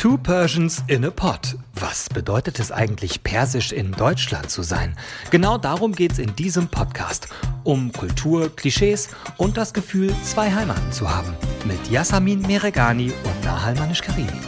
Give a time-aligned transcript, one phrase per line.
[0.00, 1.56] Two Persians in a Pot.
[1.74, 4.96] Was bedeutet es eigentlich, persisch in Deutschland zu sein?
[5.32, 7.26] Genau darum geht es in diesem Podcast.
[7.64, 9.08] Um Kultur, Klischees
[9.38, 11.34] und das Gefühl, zwei Heimaten zu haben.
[11.64, 14.38] Mit Yasamin Meregani und Nahal Manish-Karimi.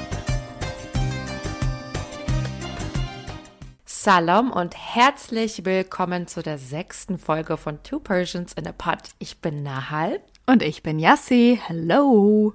[3.86, 9.16] Salam und herzlich willkommen zu der sechsten Folge von Two Persians in a Pot.
[9.18, 10.20] Ich bin Nahal.
[10.46, 11.60] Und ich bin Yassi.
[11.66, 12.54] Hello.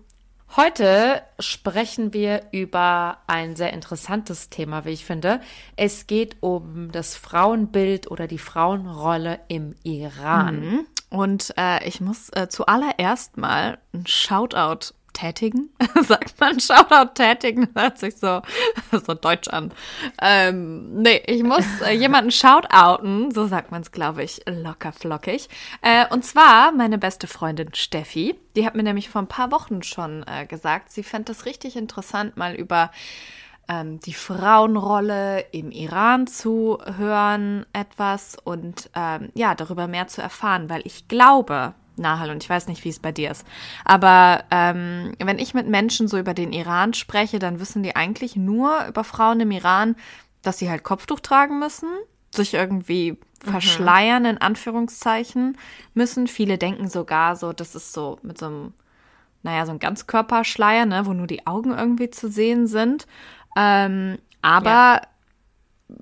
[0.57, 5.41] Heute sprechen wir über ein sehr interessantes Thema, wie ich finde.
[5.75, 10.59] Es geht um das Frauenbild oder die Frauenrolle im Iran.
[10.61, 10.85] Mhm.
[11.09, 15.69] Und äh, ich muss äh, zuallererst mal ein Shoutout tätigen.
[16.01, 17.69] Sagt man Shoutout tätigen?
[17.75, 18.41] Hört sich so,
[18.91, 19.71] so deutsch an.
[20.21, 25.49] Ähm, nee, ich muss äh, jemanden shoutouten, so sagt man es, glaube ich, locker flockig.
[25.81, 28.35] Äh, und zwar meine beste Freundin Steffi.
[28.55, 31.75] Die hat mir nämlich vor ein paar Wochen schon äh, gesagt, sie fände das richtig
[31.75, 32.91] interessant, mal über
[33.67, 40.69] ähm, die Frauenrolle im Iran zu hören, etwas und ähm, ja, darüber mehr zu erfahren,
[40.69, 43.45] weil ich glaube, Nahal und ich weiß nicht, wie es bei dir ist.
[43.83, 48.35] Aber ähm, wenn ich mit Menschen so über den Iran spreche, dann wissen die eigentlich
[48.35, 49.95] nur über Frauen im Iran,
[50.41, 51.89] dass sie halt Kopftuch tragen müssen,
[52.31, 53.49] sich irgendwie mhm.
[53.49, 55.57] verschleiern, in Anführungszeichen,
[55.93, 56.27] müssen.
[56.27, 58.73] Viele denken sogar so, das ist so mit so einem,
[59.43, 63.07] naja, so ein Ganzkörperschleier, ne, wo nur die Augen irgendwie zu sehen sind.
[63.55, 65.01] Ähm, aber ja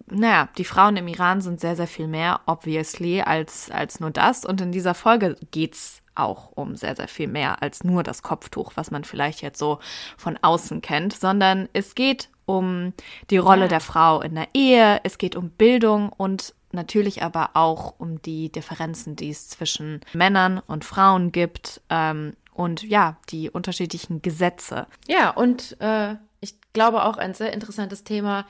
[0.10, 4.46] naja, die Frauen im Iran sind sehr, sehr viel mehr, obviously, als, als nur das.
[4.46, 8.74] Und in dieser Folge geht's auch um sehr, sehr viel mehr als nur das Kopftuch,
[8.76, 9.80] was man vielleicht jetzt so
[10.18, 12.94] von außen kennt, sondern es geht um
[13.30, 17.96] die Rolle der Frau in der Ehe, es geht um Bildung und natürlich aber auch
[17.98, 24.22] um die Differenzen, die es zwischen Männern und Frauen gibt ähm, und ja, die unterschiedlichen
[24.22, 24.88] Gesetze.
[25.08, 28.46] Ja, und äh, ich glaube auch ein sehr interessantes Thema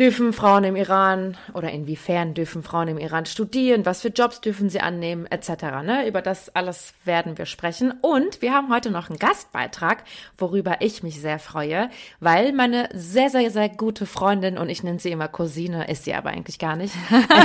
[0.00, 3.84] Dürfen Frauen im Iran oder inwiefern dürfen Frauen im Iran studieren?
[3.84, 5.26] Was für Jobs dürfen sie annehmen?
[5.26, 5.50] Etc.
[5.84, 6.08] Ne?
[6.08, 7.92] Über das alles werden wir sprechen.
[8.00, 10.04] Und wir haben heute noch einen Gastbeitrag,
[10.38, 14.98] worüber ich mich sehr freue, weil meine sehr, sehr, sehr gute Freundin, und ich nenne
[14.98, 16.94] sie immer Cousine, ist sie aber eigentlich gar nicht,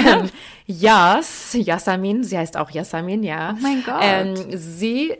[0.08, 0.30] ähm,
[0.66, 3.54] Yas, Yasamin, sie heißt auch Yasamin, ja.
[3.58, 4.00] Oh mein Gott.
[4.02, 5.14] Ähm, sie,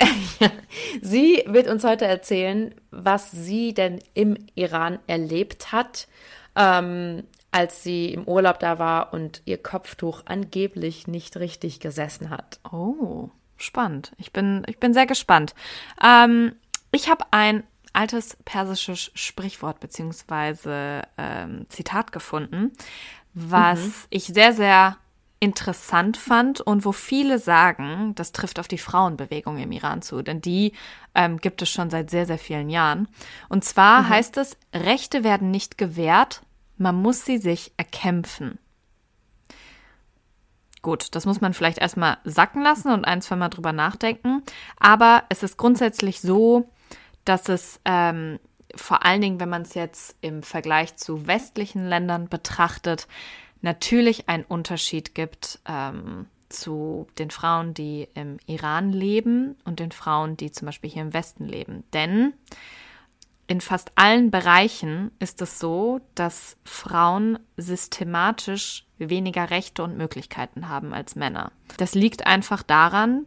[1.02, 6.08] sie wird uns heute erzählen, was sie denn im Iran erlebt hat
[6.56, 12.60] ähm, als sie im Urlaub da war und ihr Kopftuch angeblich nicht richtig gesessen hat.
[12.70, 14.12] Oh, spannend.
[14.18, 15.56] Ich bin, ich bin sehr gespannt.
[16.04, 16.56] Ähm,
[16.92, 22.74] ich habe ein altes persisches Sprichwort beziehungsweise ähm, Zitat gefunden,
[23.34, 23.94] was mhm.
[24.10, 24.98] ich sehr, sehr
[25.46, 30.42] interessant fand und wo viele sagen, das trifft auf die Frauenbewegung im Iran zu, denn
[30.42, 30.74] die
[31.14, 33.08] ähm, gibt es schon seit sehr, sehr vielen Jahren.
[33.48, 34.10] Und zwar mhm.
[34.10, 36.42] heißt es, Rechte werden nicht gewährt,
[36.78, 38.60] man muss sie sich erkämpfen.
[40.82, 44.44] Gut, das muss man vielleicht erstmal sacken lassen und ein, zwei Mal drüber nachdenken.
[44.80, 46.70] Aber es ist grundsätzlich so,
[47.24, 48.40] dass es ähm,
[48.76, 53.08] vor allen Dingen, wenn man es jetzt im Vergleich zu westlichen Ländern betrachtet,
[53.66, 60.38] natürlich einen Unterschied gibt ähm, zu den Frauen, die im Iran leben und den Frauen,
[60.38, 61.84] die zum Beispiel hier im Westen leben.
[61.92, 62.34] Denn
[63.48, 70.94] in fast allen Bereichen ist es so, dass Frauen systematisch weniger Rechte und Möglichkeiten haben
[70.94, 71.52] als Männer.
[71.78, 73.26] Das liegt einfach daran,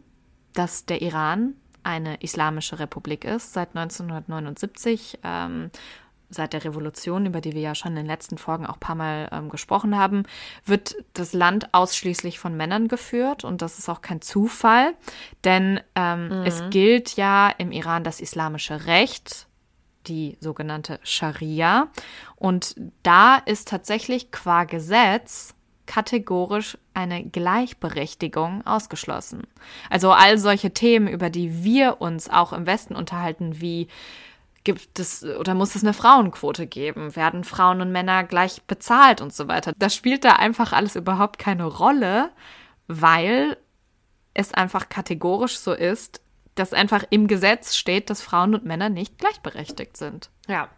[0.53, 5.19] dass der Iran eine islamische Republik ist seit 1979.
[5.23, 5.71] Ähm,
[6.29, 8.95] seit der Revolution, über die wir ja schon in den letzten Folgen auch ein paar
[8.95, 10.23] Mal ähm, gesprochen haben,
[10.65, 14.93] wird das Land ausschließlich von Männern geführt und das ist auch kein Zufall,
[15.43, 16.45] denn ähm, mhm.
[16.45, 19.47] es gilt ja im Iran das islamische Recht
[20.07, 21.89] die sogenannte Scharia.
[22.35, 25.53] Und da ist tatsächlich qua Gesetz
[25.85, 29.47] kategorisch eine Gleichberechtigung ausgeschlossen.
[29.89, 33.87] Also all solche Themen, über die wir uns auch im Westen unterhalten, wie
[34.73, 37.15] gibt es oder muss es eine Frauenquote geben?
[37.15, 39.73] Werden Frauen und Männer gleich bezahlt und so weiter?
[39.77, 42.29] Das spielt da einfach alles überhaupt keine Rolle,
[42.87, 43.57] weil
[44.35, 46.21] es einfach kategorisch so ist,
[46.53, 50.29] dass einfach im Gesetz steht, dass Frauen und Männer nicht gleichberechtigt sind.
[50.47, 50.69] Ja.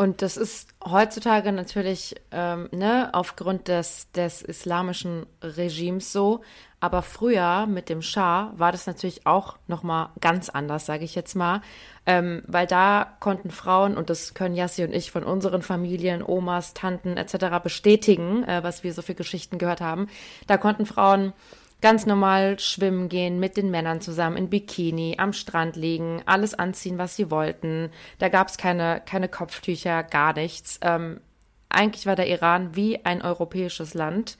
[0.00, 6.40] Und das ist heutzutage natürlich ähm, ne, aufgrund des, des islamischen Regimes so.
[6.78, 11.34] Aber früher mit dem Schah war das natürlich auch nochmal ganz anders, sage ich jetzt
[11.34, 11.62] mal.
[12.06, 16.74] Ähm, weil da konnten Frauen, und das können Yassi und ich von unseren Familien, Omas,
[16.74, 17.60] Tanten etc.
[17.60, 20.06] bestätigen, äh, was wir so für Geschichten gehört haben,
[20.46, 21.32] da konnten Frauen
[21.80, 26.98] ganz normal schwimmen gehen mit den Männern zusammen in Bikini, am Strand liegen, alles anziehen,
[26.98, 27.90] was sie wollten.
[28.18, 30.80] Da gab es keine, keine Kopftücher, gar nichts.
[30.82, 31.20] Ähm,
[31.68, 34.38] eigentlich war der Iran wie ein europäisches Land.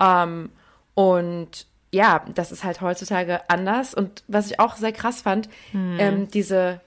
[0.00, 0.50] Ähm,
[0.94, 3.94] und ja, das ist halt heutzutage anders.
[3.94, 5.96] Und was ich auch sehr krass fand, hm.
[5.98, 6.80] ähm, diese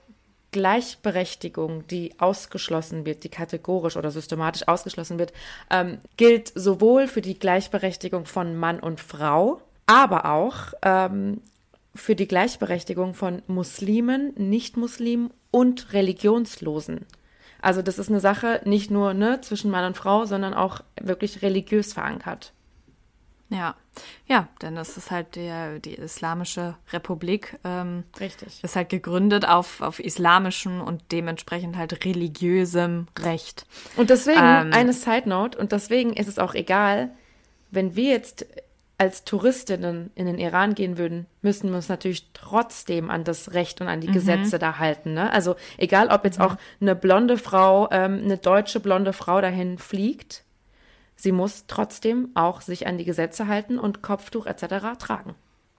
[0.52, 5.32] Gleichberechtigung, die ausgeschlossen wird, die kategorisch oder systematisch ausgeschlossen wird,
[5.70, 9.60] ähm, gilt sowohl für die Gleichberechtigung von Mann und Frau,
[9.90, 11.40] aber auch ähm,
[11.96, 17.06] für die Gleichberechtigung von Muslimen, Nicht-Muslimen und Religionslosen.
[17.60, 21.42] Also das ist eine Sache nicht nur ne, zwischen Mann und Frau, sondern auch wirklich
[21.42, 22.52] religiös verankert.
[23.48, 23.74] Ja,
[24.26, 27.58] ja, denn das ist halt der, die Islamische Republik.
[27.64, 28.62] Ähm, Richtig.
[28.62, 33.66] Ist halt gegründet auf, auf islamischem und dementsprechend halt religiösem Recht.
[33.96, 37.10] Und deswegen, ähm, eine Side Note, und deswegen ist es auch egal,
[37.72, 38.46] wenn wir jetzt
[39.00, 43.80] als Touristinnen in den Iran gehen würden, müssen wir uns natürlich trotzdem an das Recht
[43.80, 44.12] und an die mhm.
[44.12, 45.14] Gesetze da halten.
[45.14, 45.32] Ne?
[45.32, 46.44] Also egal, ob jetzt mhm.
[46.44, 50.44] auch eine blonde Frau, ähm, eine deutsche blonde Frau dahin fliegt,
[51.16, 54.98] sie muss trotzdem auch sich an die Gesetze halten und Kopftuch etc.
[54.98, 55.34] tragen.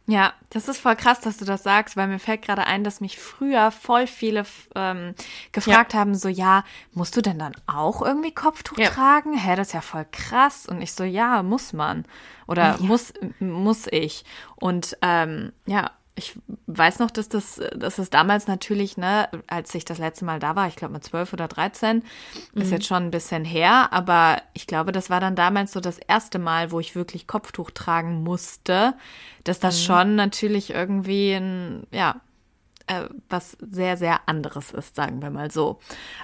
[0.08, 3.02] Ja, das ist voll krass, dass du das sagst, weil mir fällt gerade ein, dass
[3.02, 4.46] mich früher voll viele
[4.76, 5.14] ähm,
[5.52, 6.00] gefragt ja.
[6.00, 6.64] haben, so ja,
[6.94, 8.90] musst du denn dann auch irgendwie Kopftuch ja.
[8.90, 9.38] tragen?
[9.38, 10.66] Hä, das ist ja voll krass.
[10.66, 12.06] Und ich so, ja, muss man.
[12.48, 12.78] Oder ja.
[12.80, 14.26] muss, muss ich.
[14.56, 16.38] Und ähm, ja, ich
[16.68, 20.56] weiß noch, dass das, dass das damals natürlich, ne, als ich das letzte Mal da
[20.56, 22.04] war, ich glaube mit zwölf oder dreizehn,
[22.54, 22.62] mhm.
[22.62, 25.98] ist jetzt schon ein bisschen her, aber ich glaube, das war dann damals so das
[25.98, 28.94] erste Mal, wo ich wirklich Kopftuch tragen musste,
[29.44, 29.86] dass das mhm.
[29.86, 32.22] schon natürlich irgendwie ein, ja,
[32.92, 35.80] äh, was sehr, sehr anderes ist, sagen wir mal so.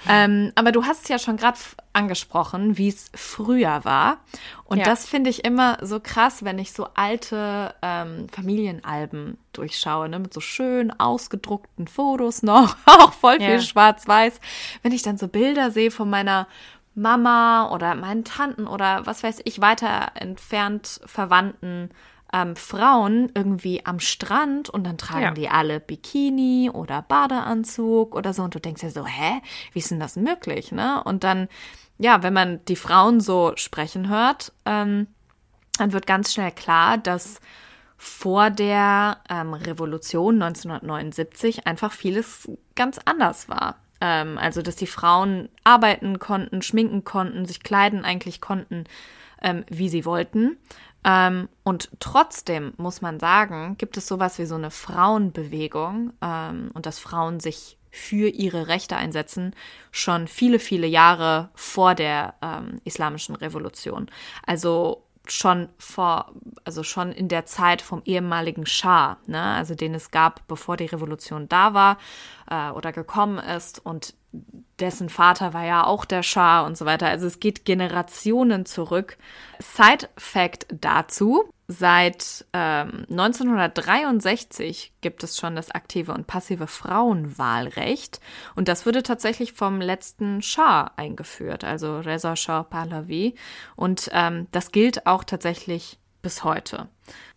[0.08, 1.58] Ähm, aber du hast es ja schon gerade
[1.94, 4.18] angesprochen, wie es früher war.
[4.64, 4.84] Und ja.
[4.84, 10.34] das finde ich immer so krass, wenn ich so alte ähm, Familienalben durchschaue, ne, mit
[10.34, 13.60] so schön ausgedruckten Fotos noch, auch voll viel ja.
[13.60, 14.40] schwarz-weiß.
[14.82, 16.46] Wenn ich dann so Bilder sehe von meiner
[16.94, 21.90] Mama oder meinen Tanten oder was weiß ich, weiter entfernt Verwandten,
[22.32, 25.30] ähm, Frauen irgendwie am Strand und dann tragen ja.
[25.32, 29.40] die alle Bikini oder Badeanzug oder so und du denkst ja so, hä,
[29.72, 31.02] wie ist denn das möglich, ne?
[31.04, 31.48] Und dann,
[31.98, 35.06] ja, wenn man die Frauen so sprechen hört, ähm,
[35.78, 37.40] dann wird ganz schnell klar, dass
[37.96, 43.76] vor der ähm, Revolution 1979 einfach vieles ganz anders war.
[44.00, 48.84] Ähm, also, dass die Frauen arbeiten konnten, schminken konnten, sich kleiden eigentlich konnten,
[49.42, 50.56] ähm, wie sie wollten.
[51.04, 56.86] Ähm, und trotzdem muss man sagen, gibt es sowas wie so eine Frauenbewegung ähm, und
[56.86, 59.54] dass Frauen sich für ihre Rechte einsetzen,
[59.90, 64.10] schon viele, viele Jahre vor der ähm, islamischen Revolution.
[64.46, 66.32] Also schon vor,
[66.64, 70.86] also schon in der Zeit vom ehemaligen Schah, ne, also den es gab, bevor die
[70.86, 71.98] Revolution da war
[72.50, 74.14] äh, oder gekommen ist und
[74.80, 77.08] dessen Vater war ja auch der Schah und so weiter.
[77.08, 79.16] Also es geht Generationen zurück.
[79.58, 81.50] Side Fact dazu.
[81.70, 88.20] Seit ähm, 1963 gibt es schon das aktive und passive Frauenwahlrecht
[88.54, 93.34] und das wurde tatsächlich vom letzten Schah eingeführt, also Reza Shah Pahlavi
[93.76, 96.88] und ähm, das gilt auch tatsächlich bis heute.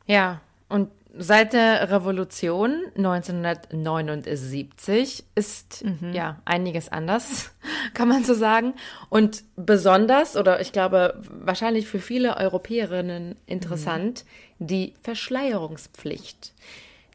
[0.06, 0.40] Ja,
[0.70, 6.14] und Seit der Revolution 1979 ist mhm.
[6.14, 7.52] ja einiges anders,
[7.94, 8.76] kann man so sagen.
[9.10, 14.24] Und besonders, oder ich glaube wahrscheinlich für viele Europäerinnen interessant,
[14.60, 14.68] mhm.
[14.68, 16.54] die Verschleierungspflicht.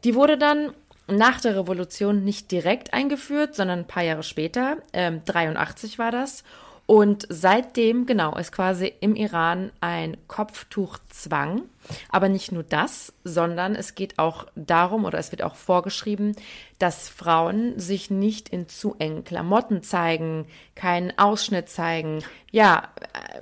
[0.03, 0.73] Die wurde dann
[1.07, 6.43] nach der Revolution nicht direkt eingeführt, sondern ein paar Jahre später, ähm, 83 war das.
[6.87, 11.63] Und seitdem, genau, ist quasi im Iran ein Kopftuchzwang.
[12.09, 16.35] Aber nicht nur das, sondern es geht auch darum oder es wird auch vorgeschrieben,
[16.79, 22.23] dass Frauen sich nicht in zu engen Klamotten zeigen, keinen Ausschnitt zeigen.
[22.51, 22.87] Ja,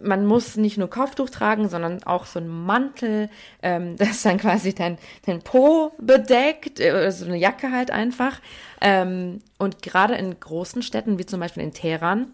[0.01, 3.29] man muss nicht nur Kopftuch tragen, sondern auch so einen Mantel,
[3.61, 4.97] ähm, das dann quasi dein,
[5.27, 8.41] dein Po bedeckt, äh, so eine Jacke halt einfach.
[8.81, 12.33] Ähm, und gerade in großen Städten, wie zum Beispiel in Teheran,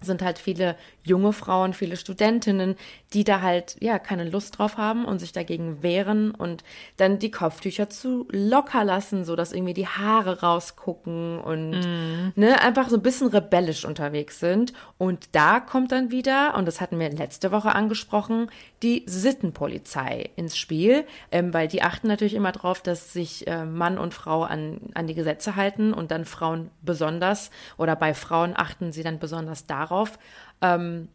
[0.00, 0.76] sind halt viele
[1.08, 2.76] junge Frauen, viele Studentinnen,
[3.12, 6.64] die da halt ja keine Lust drauf haben und sich dagegen wehren und
[6.96, 12.32] dann die Kopftücher zu locker lassen, so dass irgendwie die Haare rausgucken und mm.
[12.36, 14.72] ne einfach so ein bisschen rebellisch unterwegs sind.
[14.98, 18.50] Und da kommt dann wieder und das hatten wir letzte Woche angesprochen
[18.82, 23.98] die Sittenpolizei ins Spiel, ähm, weil die achten natürlich immer drauf, dass sich äh, Mann
[23.98, 28.92] und Frau an an die Gesetze halten und dann Frauen besonders oder bei Frauen achten
[28.92, 30.18] sie dann besonders darauf
[30.62, 31.08] ähm,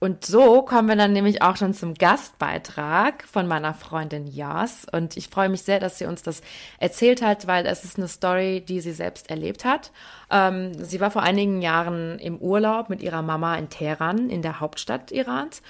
[0.00, 4.84] Und so kommen wir dann nämlich auch schon zum Gastbeitrag von meiner Freundin Jas.
[4.90, 6.42] Und ich freue mich sehr, dass sie uns das
[6.80, 9.92] erzählt hat, weil es ist eine Story, die sie selbst erlebt hat.
[10.28, 14.58] Ähm, sie war vor einigen Jahren im Urlaub mit ihrer Mama in Teheran, in der
[14.58, 15.62] Hauptstadt Irans.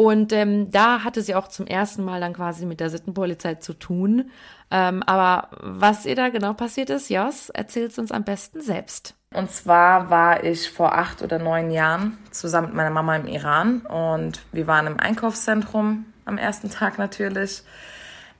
[0.00, 3.74] Und ähm, da hatte sie auch zum ersten Mal dann quasi mit der Sittenpolizei zu
[3.74, 4.30] tun.
[4.70, 9.14] Ähm, aber was ihr da genau passiert ist, Jos, erzählt uns am besten selbst.
[9.34, 13.80] Und zwar war ich vor acht oder neun Jahren zusammen mit meiner Mama im Iran
[13.82, 17.62] und wir waren im Einkaufszentrum am ersten Tag natürlich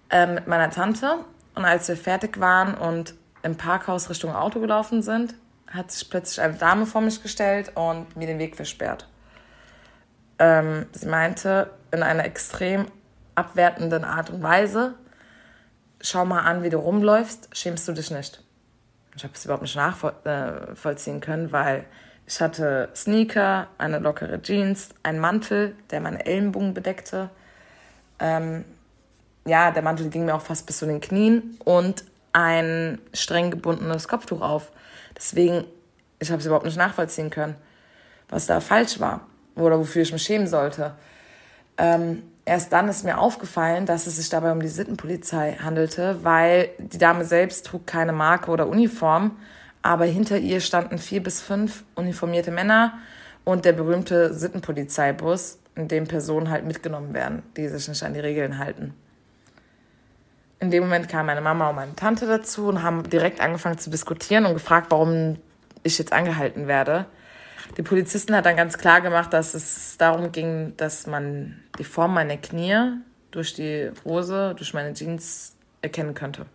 [0.08, 1.18] äh, mit meiner Tante.
[1.54, 3.12] Und als wir fertig waren und
[3.42, 5.34] im Parkhaus Richtung Auto gelaufen sind,
[5.66, 9.09] hat sich plötzlich eine Dame vor mich gestellt und mir den Weg versperrt.
[10.40, 12.86] Ähm, sie meinte in einer extrem
[13.34, 14.94] abwertenden Art und Weise,
[16.00, 18.42] schau mal an, wie du rumläufst, schämst du dich nicht.
[19.14, 21.84] Ich habe es überhaupt nicht nachvollziehen können, weil
[22.26, 27.28] ich hatte Sneaker, eine lockere Jeans, einen Mantel, der meine Ellenbogen bedeckte.
[28.18, 28.64] Ähm,
[29.46, 34.08] ja, der Mantel ging mir auch fast bis zu den Knien und ein streng gebundenes
[34.08, 34.70] Kopftuch auf.
[35.16, 35.64] Deswegen,
[36.18, 37.56] ich habe es überhaupt nicht nachvollziehen können,
[38.28, 39.26] was da falsch war
[39.56, 40.94] oder wofür ich mich schämen sollte.
[41.76, 46.70] Ähm, Erst dann ist mir aufgefallen, dass es sich dabei um die Sittenpolizei handelte, weil
[46.78, 49.36] die Dame selbst trug keine Marke oder Uniform,
[49.82, 52.94] aber hinter ihr standen vier bis fünf uniformierte Männer
[53.44, 58.20] und der berühmte Sittenpolizeibus, in dem Personen halt mitgenommen werden, die sich nicht an die
[58.20, 58.94] Regeln halten.
[60.58, 63.90] In dem Moment kam meine Mama und meine Tante dazu und haben direkt angefangen zu
[63.90, 65.36] diskutieren und gefragt, warum
[65.84, 67.06] ich jetzt angehalten werde.
[67.76, 72.14] Die Polizisten hat dann ganz klar gemacht, dass es darum ging, dass man die Form
[72.14, 72.98] meiner Knie
[73.30, 76.46] durch die Hose, durch meine Jeans erkennen könnte.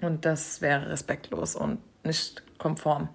[0.00, 3.08] Und das wäre respektlos und nicht konform.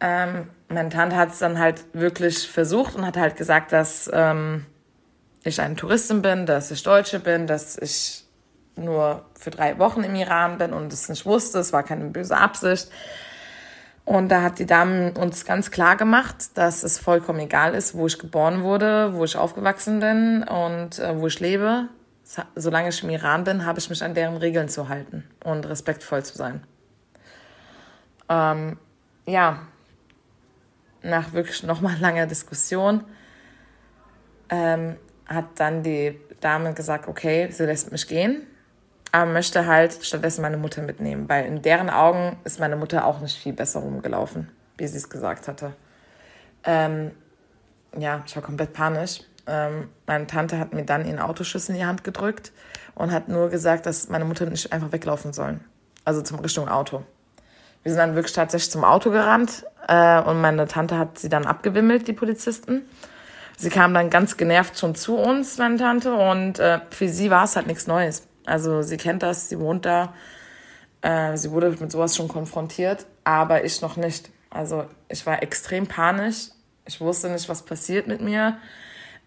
[0.00, 4.66] Ähm, meine Tante hat es dann halt wirklich versucht und hat halt gesagt, dass ähm,
[5.44, 8.24] ich eine Touristin bin, dass ich Deutsche bin, dass ich
[8.76, 11.58] nur für drei Wochen im Iran bin und es nicht wusste.
[11.60, 12.90] Es war keine böse Absicht.
[14.04, 18.06] Und da hat die Dame uns ganz klar gemacht, dass es vollkommen egal ist, wo
[18.06, 21.88] ich geboren wurde, wo ich aufgewachsen bin und äh, wo ich lebe.
[22.54, 26.22] Solange ich im Iran bin, habe ich mich an deren Regeln zu halten und respektvoll
[26.22, 26.62] zu sein.
[28.28, 28.78] Ähm,
[29.26, 29.60] ja,
[31.02, 33.04] nach wirklich nochmal langer Diskussion
[34.48, 34.96] ähm,
[35.26, 38.46] hat dann die Dame gesagt, okay, sie lässt mich gehen
[39.14, 43.20] aber möchte halt stattdessen meine Mutter mitnehmen, weil in deren Augen ist meine Mutter auch
[43.20, 45.72] nicht viel besser rumgelaufen, wie sie es gesagt hatte.
[46.64, 47.12] Ähm,
[47.96, 49.20] ja, ich war komplett panisch.
[49.46, 52.50] Ähm, meine Tante hat mir dann ihren Autoschlüssel in die Hand gedrückt
[52.96, 55.60] und hat nur gesagt, dass meine Mutter nicht einfach weglaufen sollen.
[56.04, 57.04] Also zum Richtung Auto.
[57.84, 61.46] Wir sind dann wirklich tatsächlich zum Auto gerannt äh, und meine Tante hat sie dann
[61.46, 62.82] abgewimmelt, die Polizisten.
[63.56, 67.44] Sie kam dann ganz genervt schon zu uns, meine Tante, und äh, für sie war
[67.44, 68.26] es halt nichts Neues.
[68.46, 70.14] Also sie kennt das, sie wohnt da.
[71.02, 74.30] Äh, sie wurde mit sowas schon konfrontiert, aber ich noch nicht.
[74.50, 76.50] Also ich war extrem panisch.
[76.86, 78.58] Ich wusste nicht, was passiert mit mir.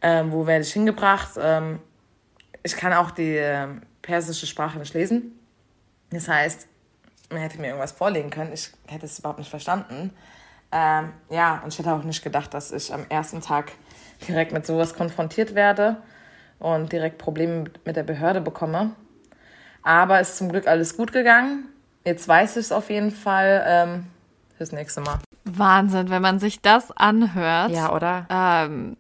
[0.02, 1.32] Ähm, wo werde ich hingebracht?
[1.40, 1.80] Ähm,
[2.64, 3.68] ich kann auch die äh,
[4.02, 5.40] persische Sprache nicht lesen.
[6.12, 6.68] Das heißt,
[7.30, 8.54] man hätte mir irgendwas vorlegen können.
[8.54, 10.12] Ich hätte es überhaupt nicht verstanden.
[10.72, 13.72] Ähm, ja, und ich hätte auch nicht gedacht, dass ich am ersten Tag
[14.28, 15.98] direkt mit sowas konfrontiert werde
[16.60, 18.92] und direkt Probleme mit der Behörde bekomme.
[19.88, 21.70] Aber ist zum Glück alles gut gegangen.
[22.04, 24.08] Jetzt weiß ich es auf jeden Fall ähm,
[24.58, 25.20] fürs nächste Mal.
[25.46, 27.72] Wahnsinn, wenn man sich das anhört.
[27.72, 28.28] Ja, oder?
[28.30, 28.98] Ähm,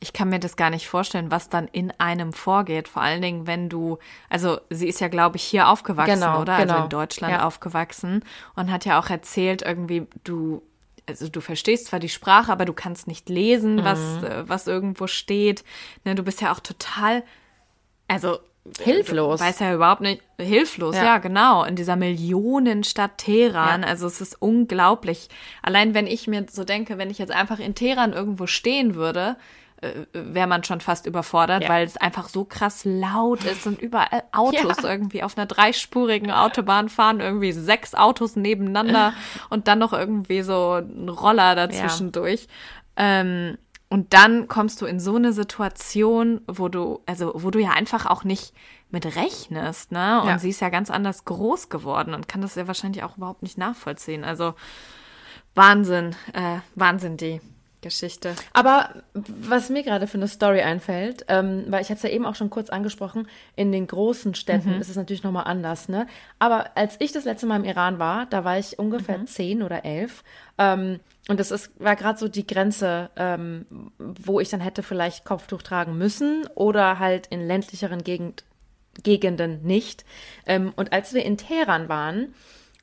[0.00, 2.88] ich kann mir das gar nicht vorstellen, was dann in einem vorgeht.
[2.88, 3.98] Vor allen Dingen, wenn du,
[4.30, 6.56] also sie ist ja, glaube ich, hier aufgewachsen, genau, oder?
[6.56, 6.72] Genau.
[6.72, 7.46] Also in Deutschland ja.
[7.46, 8.24] aufgewachsen
[8.56, 10.62] und hat ja auch erzählt, irgendwie, du,
[11.06, 13.84] also du verstehst zwar die Sprache, aber du kannst nicht lesen, mhm.
[13.84, 15.62] was, äh, was irgendwo steht.
[16.04, 17.22] Ne, du bist ja auch total,
[18.08, 18.38] also
[18.80, 19.40] hilflos.
[19.40, 21.04] Weiß ja überhaupt nicht, hilflos, ja.
[21.04, 21.18] ja.
[21.18, 23.82] genau, in dieser Millionenstadt Teheran.
[23.82, 23.88] Ja.
[23.88, 25.28] Also es ist unglaublich.
[25.62, 29.36] Allein wenn ich mir so denke, wenn ich jetzt einfach in Teheran irgendwo stehen würde,
[29.80, 31.68] äh, wäre man schon fast überfordert, ja.
[31.68, 36.88] weil es einfach so krass laut ist und überall Autos irgendwie auf einer dreispurigen Autobahn
[36.88, 39.12] fahren, irgendwie sechs Autos nebeneinander
[39.50, 42.46] und dann noch irgendwie so ein Roller dazwischendurch.
[42.96, 43.58] Ähm,
[43.92, 48.06] und dann kommst du in so eine Situation, wo du, also wo du ja einfach
[48.06, 48.54] auch nicht
[48.90, 50.22] mit rechnest, ne?
[50.22, 50.38] Und ja.
[50.38, 53.58] sie ist ja ganz anders groß geworden und kann das ja wahrscheinlich auch überhaupt nicht
[53.58, 54.24] nachvollziehen.
[54.24, 54.54] Also
[55.54, 57.42] Wahnsinn, äh, Wahnsinn, die
[57.82, 58.34] Geschichte.
[58.52, 62.24] Aber was mir gerade für eine Story einfällt, ähm, weil ich hatte es ja eben
[62.24, 66.06] auch schon kurz angesprochen, in den großen Städten ist es natürlich nochmal anders, ne?
[66.38, 69.84] Aber als ich das letzte Mal im Iran war, da war ich ungefähr zehn oder
[69.84, 70.24] elf.
[70.56, 73.66] Ähm, und das ist, war gerade so die Grenze, ähm,
[73.98, 78.44] wo ich dann hätte vielleicht Kopftuch tragen müssen oder halt in ländlicheren Gegend,
[79.02, 80.04] Gegenden nicht.
[80.46, 82.34] Ähm, und als wir in Teheran waren,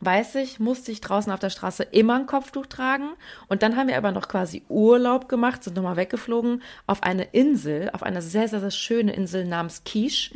[0.01, 3.09] weiß ich, musste ich draußen auf der Straße immer ein Kopftuch tragen.
[3.47, 7.89] Und dann haben wir aber noch quasi Urlaub gemacht, sind nochmal weggeflogen auf eine Insel,
[7.93, 10.31] auf eine sehr, sehr, sehr schöne Insel namens Quiche.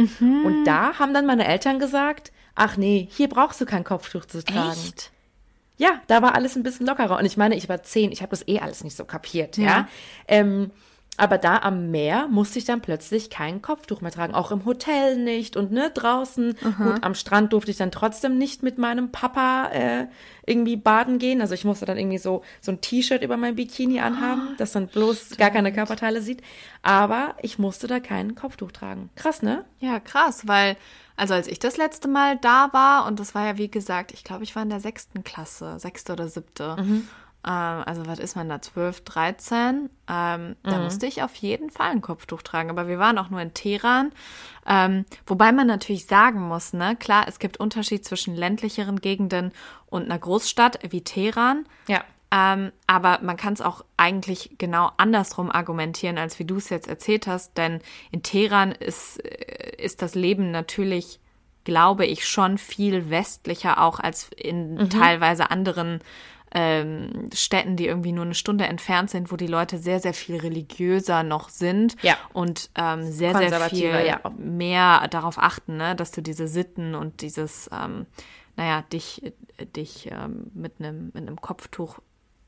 [0.46, 4.43] Und da haben dann meine Eltern gesagt, ach nee, hier brauchst du kein Kopftuch zu
[4.43, 4.72] tragen.
[4.72, 5.12] Echt?
[5.77, 7.17] Ja, da war alles ein bisschen lockerer.
[7.17, 9.65] Und ich meine, ich war zehn, ich habe das eh alles nicht so kapiert, ja.
[9.65, 9.88] Ja.
[10.27, 10.72] Ähm,
[11.15, 14.34] aber da am Meer musste ich dann plötzlich kein Kopftuch mehr tragen.
[14.34, 16.55] Auch im Hotel nicht und ne, draußen.
[16.77, 20.08] Gut, am Strand durfte ich dann trotzdem nicht mit meinem Papa äh,
[20.48, 21.41] irgendwie baden gehen.
[21.41, 24.88] Also ich musste dann irgendwie so, so ein T-Shirt über mein Bikini anhaben, das dann
[24.88, 26.41] bloß gar keine Körperteile sieht.
[26.82, 29.12] Aber ich musste da kein Kopftuch tragen.
[29.15, 29.65] Krass, ne?
[29.79, 30.77] Ja, krass, weil,
[31.15, 34.24] also als ich das letzte Mal da war, und das war ja wie gesagt, ich
[34.24, 36.75] glaube, ich war in der sechsten Klasse, sechste oder siebte.
[36.79, 37.08] Ähm,
[37.50, 39.89] also was ist man da, 12, 13?
[40.07, 42.69] Ähm, Da musste ich auf jeden Fall ein Kopftuch tragen.
[42.69, 44.12] Aber wir waren auch nur in Teheran.
[44.65, 49.51] Ähm, wobei man natürlich sagen muss, ne, klar, es gibt Unterschied zwischen ländlicheren Gegenden
[49.88, 51.65] und einer Großstadt wie Teheran.
[51.88, 52.03] Ja.
[52.31, 56.88] Ähm, aber man kann es auch eigentlich genau andersrum argumentieren, als wie du es jetzt
[56.88, 57.57] erzählt hast.
[57.57, 57.81] Denn
[58.12, 61.19] in Teheran ist, äh, ist das Leben natürlich,
[61.65, 66.01] glaube ich, schon viel westlicher auch als in teilweise anderen
[66.53, 70.38] ähm, Städten, die irgendwie nur eine Stunde entfernt sind, wo die Leute sehr, sehr viel
[70.38, 72.17] religiöser noch sind Ja.
[72.31, 74.22] und ähm, sehr, sehr viel ja.
[74.38, 78.05] mehr darauf achten, ne, dass du diese Sitten und dieses, ähm,
[78.55, 79.33] naja, dich,
[79.75, 82.00] dich ähm, mit einem mit einem Kopftuch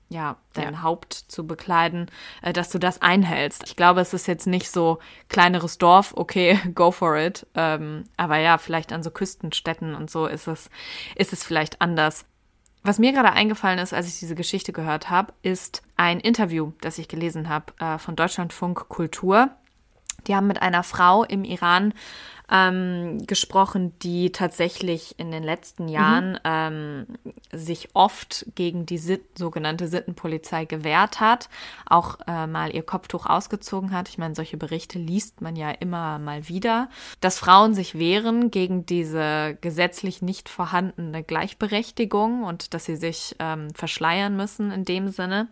[0.10, 0.82] ja, dein Ja.
[0.84, 2.12] Haupt zu bekleiden,
[2.44, 3.64] äh, dass du das einhältst.
[3.66, 7.48] Ich glaube, es ist jetzt nicht so kleineres Dorf, okay, go for it.
[7.56, 10.70] Ähm, aber ja, vielleicht an so Küstenstädten und so ist es,
[11.16, 12.26] ist es vielleicht anders.
[12.86, 17.00] Was mir gerade eingefallen ist, als ich diese Geschichte gehört habe, ist ein Interview, das
[17.00, 19.50] ich gelesen habe äh, von Deutschlandfunk Kultur.
[20.28, 21.94] Die haben mit einer Frau im Iran
[22.52, 27.08] ähm, gesprochen, die tatsächlich in den letzten Jahren ähm,
[27.52, 31.50] sich oft gegen die Sit sogenannte Sittenpolizei gewehrt hat,
[31.88, 34.10] auch äh, mal ihr Kopftuch ausgezogen hat.
[34.10, 38.86] Ich meine, solche Berichte liest man ja immer mal wieder, dass Frauen sich wehren gegen
[38.86, 45.48] diese gesetzlich nicht vorhandene Gleichberechtigung und dass sie sich ähm, verschleiern müssen in dem Sinne.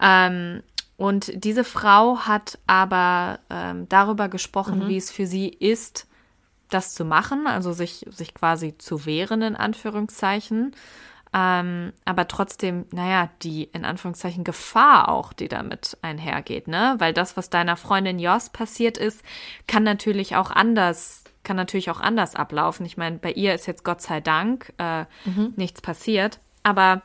[0.00, 0.62] Ähm,
[0.96, 6.06] und diese Frau hat aber ähm, darüber gesprochen, wie es für sie ist,
[6.70, 10.74] das zu machen, also sich, sich quasi zu wehren, in Anführungszeichen.
[11.34, 16.94] Ähm, aber trotzdem, naja, die in Anführungszeichen Gefahr auch, die damit einhergeht, ne?
[16.98, 19.22] Weil das, was deiner Freundin Jos passiert ist,
[19.66, 22.86] kann natürlich auch anders, kann natürlich auch anders ablaufen.
[22.86, 25.04] Ich meine, bei ihr ist jetzt Gott sei Dank äh,
[25.56, 27.02] nichts passiert, aber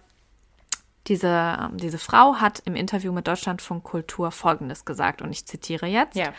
[1.07, 5.87] diese, ähm, diese Frau hat im Interview mit Deutschlandfunk Kultur Folgendes gesagt und ich zitiere
[5.87, 6.15] jetzt.
[6.15, 6.33] Ja.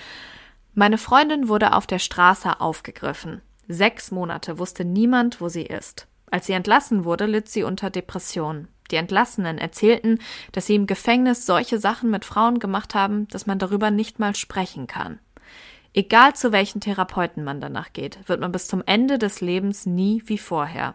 [0.74, 3.42] Meine Freundin wurde auf der Straße aufgegriffen.
[3.68, 6.06] Sechs Monate wusste niemand, wo sie ist.
[6.30, 8.68] Als sie entlassen wurde, litt sie unter Depressionen.
[8.90, 10.18] Die Entlassenen erzählten,
[10.52, 14.34] dass sie im Gefängnis solche Sachen mit Frauen gemacht haben, dass man darüber nicht mal
[14.34, 15.18] sprechen kann.
[15.94, 20.22] Egal zu welchen Therapeuten man danach geht, wird man bis zum Ende des Lebens nie
[20.26, 20.94] wie vorher.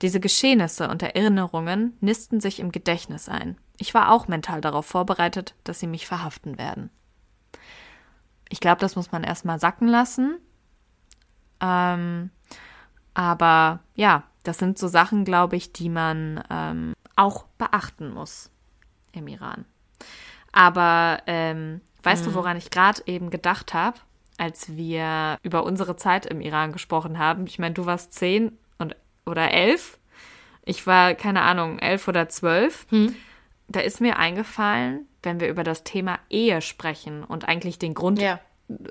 [0.00, 3.58] Diese Geschehnisse und Erinnerungen nisten sich im Gedächtnis ein.
[3.78, 6.90] Ich war auch mental darauf vorbereitet, dass sie mich verhaften werden.
[8.48, 10.38] Ich glaube, das muss man erstmal sacken lassen.
[11.60, 12.30] Ähm,
[13.14, 18.50] aber ja, das sind so Sachen, glaube ich, die man ähm, auch beachten muss
[19.10, 19.64] im Iran.
[20.52, 23.98] Aber ähm, weißt du, woran ich gerade eben gedacht habe,
[24.38, 27.46] als wir über unsere Zeit im Iran gesprochen haben?
[27.46, 28.96] Ich meine, du warst zehn und,
[29.26, 29.98] oder elf.
[30.64, 32.86] Ich war, keine Ahnung, elf oder zwölf.
[33.68, 38.20] Da ist mir eingefallen, wenn wir über das Thema Ehe sprechen und eigentlich den Grund
[38.20, 38.40] Ja.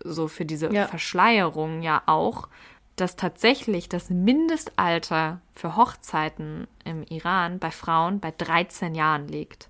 [0.03, 0.87] so für diese Ja.
[0.87, 2.47] Verschleierung ja auch,
[2.95, 9.69] dass tatsächlich das Mindestalter für Hochzeiten im Iran bei Frauen bei 13 Jahren liegt.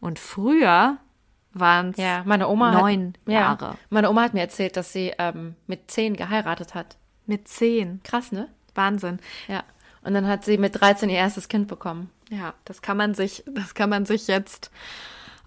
[0.00, 0.98] Und früher
[1.54, 3.76] waren es Ja, meine Oma neun hat, ja, Jahre.
[3.90, 6.96] Meine Oma hat mir erzählt, dass sie ähm, mit zehn geheiratet hat.
[7.26, 8.00] Mit zehn.
[8.04, 8.48] Krass, ne?
[8.74, 9.18] Wahnsinn.
[9.48, 9.62] Ja.
[10.02, 12.10] Und dann hat sie mit 13 ihr erstes Kind bekommen.
[12.30, 14.70] Ja, das kann man sich, das kann man sich jetzt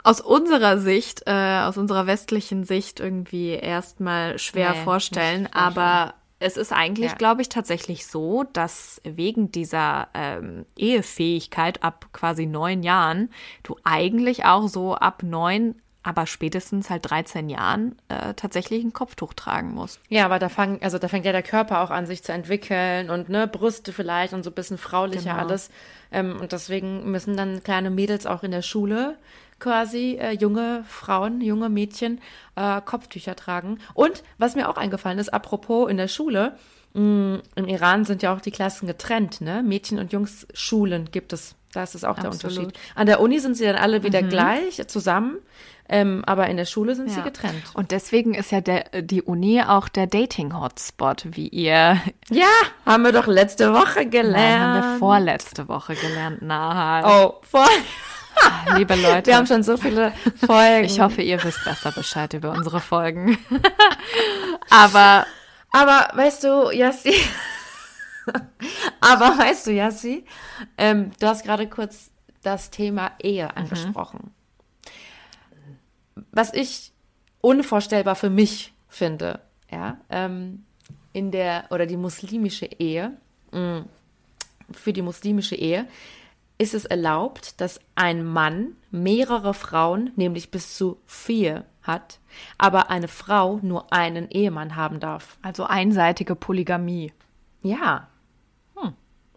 [0.03, 5.47] aus unserer Sicht, äh, aus unserer westlichen Sicht irgendwie erstmal schwer Nee, vorstellen.
[5.53, 7.17] Aber es ist eigentlich, Ja.
[7.17, 13.29] glaube ich, tatsächlich so, dass wegen dieser ähm, Ehefähigkeit ab quasi neun Jahren
[13.63, 15.75] du eigentlich auch so ab neun
[16.07, 19.99] aber spätestens halt 13 Jahren äh, tatsächlich ein Kopftuch tragen muss.
[20.07, 23.09] Ja, aber da fang, also da fängt ja der Körper auch an, sich zu entwickeln
[23.09, 25.43] und ne, Brüste vielleicht und so ein bisschen fraulicher Genau.
[25.43, 25.69] alles.
[26.11, 29.17] Ähm, und deswegen müssen dann kleine Mädels auch in der Schule
[29.59, 32.21] quasi äh, junge Frauen, junge Mädchen
[32.55, 33.79] äh, Kopftücher tragen.
[33.93, 36.55] Und was mir auch eingefallen ist, apropos in der Schule,
[36.93, 39.61] mh, im Iran sind ja auch die Klassen getrennt, ne?
[39.63, 41.55] Mädchen- und Jungs-Schulen gibt es.
[41.73, 42.57] Da ist es auch der Absolut.
[42.59, 42.79] Unterschied.
[42.95, 45.37] An der Uni sind sie dann alle wieder gleich zusammen,
[45.89, 47.23] ähm, aber in der Schule sind sie Ja.
[47.23, 47.63] getrennt.
[47.73, 52.45] Und deswegen ist ja der, die Uni auch der Dating-Hotspot, wie ihr Ja,
[52.85, 54.35] haben wir doch letzte Woche gelernt.
[54.37, 57.03] Nein, haben wir vorletzte Woche gelernt, Nahal.
[57.05, 57.67] Oh, vor.
[58.75, 60.11] Liebe Leute, Wir haben schon so viele
[60.45, 60.83] Folgen.
[60.85, 63.37] ich hoffe, ihr wisst besser Bescheid über unsere Folgen.
[64.69, 65.25] Aber
[65.71, 67.13] Aber weißt du, Yassi.
[69.01, 70.25] Aber weißt du, Yassi,
[70.77, 72.11] ähm, du hast gerade kurz
[72.43, 74.31] das Thema Ehe angesprochen.
[76.31, 76.91] Was ich
[77.41, 79.39] unvorstellbar für mich finde,
[79.71, 80.63] ja, ähm,
[81.13, 83.13] in der, oder die muslimische Ehe,
[83.51, 83.85] mh,
[84.71, 85.87] für die muslimische Ehe,
[86.57, 92.19] ist es erlaubt, dass ein Mann mehrere Frauen, nämlich bis zu vier, hat,
[92.57, 95.37] aber eine Frau nur einen Ehemann haben darf.
[95.41, 97.13] also einseitige Polygamie.
[97.63, 98.07] Ja,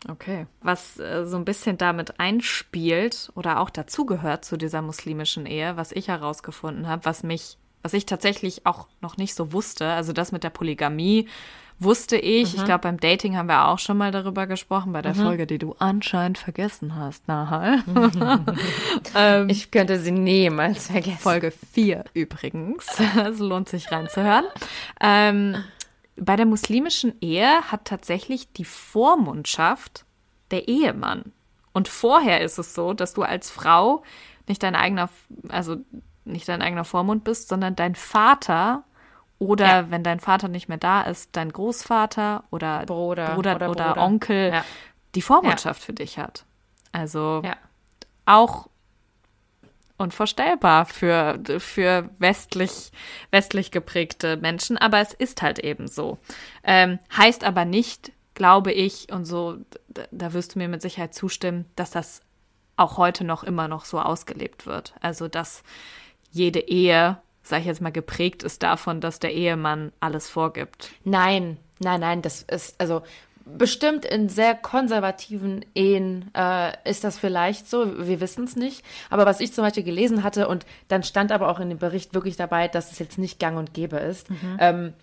[0.08, 0.46] Okay.
[0.62, 5.92] Was äh, so ein bisschen damit einspielt oder auch dazugehört zu dieser muslimischen Ehe, was
[5.92, 10.32] ich herausgefunden habe, was mich, was ich tatsächlich auch noch nicht so wusste, also das
[10.32, 11.28] mit der Polygamie
[11.80, 12.54] wusste ich.
[12.54, 15.58] Ich glaube, beim Dating haben wir auch schon mal darüber gesprochen, bei der Folge, die
[15.58, 17.82] du anscheinend vergessen hast, Nahal.
[19.48, 21.18] ich könnte sie niemals vergessen.
[21.18, 22.86] Folge 4 übrigens.
[23.30, 24.44] Es lohnt sich reinzuhören.
[25.00, 25.56] Ähm,
[26.20, 30.04] bei der muslimischen Ehe hat tatsächlich die Vormundschaft
[30.50, 31.32] der Ehemann.
[31.72, 34.02] Und vorher ist es so, dass du als Frau
[34.46, 35.08] nicht dein eigener,
[35.48, 35.76] also
[36.24, 38.84] nicht dein eigener Vormund bist, sondern dein Vater
[39.38, 39.90] oder Ja.
[39.90, 44.02] wenn dein Vater nicht mehr da ist, dein Großvater oder Bruder Bruder oder oder, Bruder.
[44.02, 44.64] Onkel Ja.
[45.14, 46.44] die Vormundschaft für dich hat.
[46.92, 47.56] Also Ja.
[48.26, 48.68] auch
[50.00, 52.90] unvorstellbar für, für westlich,
[53.30, 56.18] westlich geprägte Menschen, aber es ist halt eben so.
[56.64, 59.58] Ähm, heißt aber nicht, glaube ich, und so,
[60.10, 62.22] da, wirst du mir mit Sicherheit zustimmen, dass das
[62.76, 64.94] auch heute noch immer noch so ausgelebt wird.
[65.00, 65.62] Also, dass
[66.30, 70.90] jede Ehe, sag ich jetzt mal, geprägt ist davon, dass der Ehemann alles vorgibt.
[71.04, 73.02] Nein, nein, nein, das ist, also
[73.56, 78.84] bestimmt in sehr konservativen Ehen äh, ist das vielleicht so, wir wissen es nicht.
[79.10, 82.14] Aber was ich zum Beispiel gelesen hatte, und dann stand aber auch in dem Bericht
[82.14, 84.94] wirklich dabei, dass es jetzt nicht gang und gäbe ist, ähm,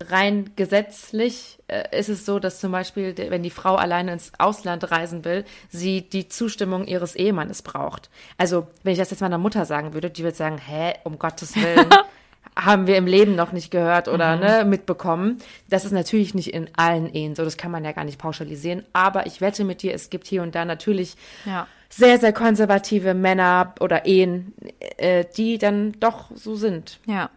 [0.00, 4.90] rein gesetzlich äh, ist es so, dass zum Beispiel, wenn die Frau alleine ins Ausland
[4.90, 8.10] reisen will, sie die Zustimmung ihres Ehemannes braucht.
[8.36, 11.54] Also, wenn ich das jetzt meiner Mutter sagen würde, die würde sagen, hä, um Gottes
[11.56, 11.88] Willen,
[12.56, 15.38] haben wir im Leben noch nicht gehört oder ne, mitbekommen.
[15.68, 18.84] Das ist natürlich nicht in allen Ehen so, das kann man ja gar nicht pauschalisieren.
[18.92, 21.66] Aber ich wette mit dir, es gibt hier und da natürlich Ja.
[21.88, 24.54] sehr, sehr konservative Männer oder Ehen,
[24.98, 27.00] äh, die dann doch so sind.
[27.06, 27.30] Ja.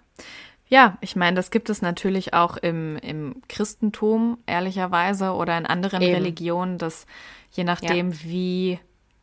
[0.69, 6.01] Ja, ich meine, das gibt es natürlich auch im, im Christentum, ehrlicherweise, oder in anderen
[6.01, 6.15] Eben.
[6.15, 7.05] Religionen, dass
[7.51, 8.77] je nachdem, wie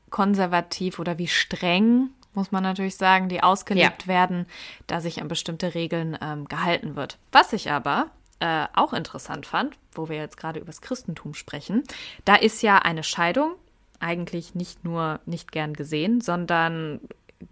[0.09, 4.47] konservativ oder wie streng, muss man natürlich sagen, die ausgelebt werden,
[4.87, 7.19] da sich an bestimmte Regeln ähm, gehalten wird.
[7.33, 8.09] Was ich aber
[8.41, 11.85] äh, auch interessant fand, wo wir jetzt gerade über das Christentum sprechen,
[12.25, 13.55] da ist ja eine Scheidung
[14.01, 17.01] eigentlich nicht nur nicht gern gesehen, sondern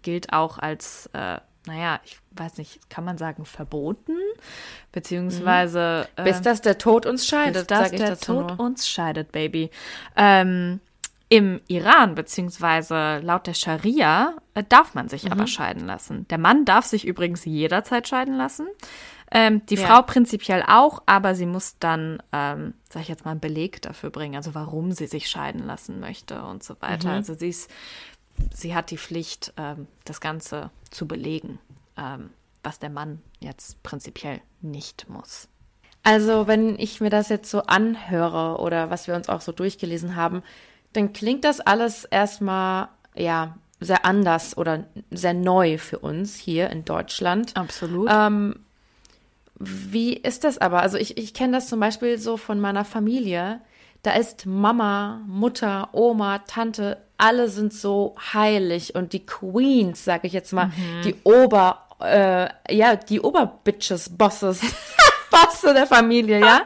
[0.01, 4.17] gilt auch als, äh, naja, ich weiß nicht, kann man sagen, verboten,
[4.91, 8.59] beziehungsweise äh, Bis dass der Tod uns scheidet, bis das sag ich der Tod nur.
[8.59, 9.69] uns scheidet, Baby.
[10.15, 10.79] Ähm,
[11.33, 15.09] Im Iran, beziehungsweise laut der Scharia, äh, darf man Mhm.
[15.09, 16.27] sich aber scheiden lassen.
[16.27, 18.67] Der Mann darf sich übrigens jederzeit scheiden lassen.
[19.31, 19.87] Ähm, die Ja.
[19.87, 24.11] Frau prinzipiell auch, aber sie muss dann, ähm, sag ich jetzt mal, einen Beleg dafür
[24.11, 27.07] bringen, also warum sie sich scheiden lassen möchte und so weiter.
[27.07, 27.15] Mhm.
[27.15, 27.67] Also sie ist,
[28.53, 31.57] sie hat die Pflicht, ähm, das Ganze zu belegen,
[31.97, 32.29] ähm,
[32.61, 35.47] was der Mann jetzt prinzipiell nicht muss.
[36.03, 40.15] Also, wenn ich mir das jetzt so anhöre oder was wir uns auch so durchgelesen
[40.17, 40.43] haben,
[40.93, 46.85] dann klingt das alles erstmal, ja, sehr anders oder sehr neu für uns hier in
[46.85, 47.55] Deutschland.
[47.55, 48.09] Absolut.
[48.11, 48.55] Ähm,
[49.59, 50.81] wie ist das aber?
[50.81, 53.59] Also ich, ich kenne das zum Beispiel so von meiner Familie.
[54.01, 60.33] Da ist Mama, Mutter, Oma, Tante, alle sind so heilig und die Queens, sage ich
[60.33, 60.71] jetzt mal,
[61.05, 64.59] die Ober, äh, ja, die Oberbitches, Bosses,
[65.33, 66.61] Passt zu der Familie, ja?